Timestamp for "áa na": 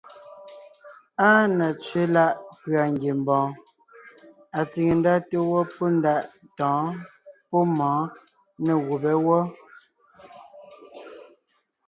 1.29-1.67